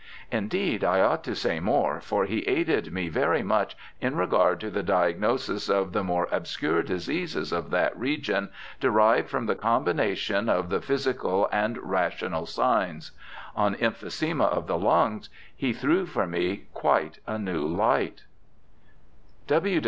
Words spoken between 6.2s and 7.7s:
obscure diseases of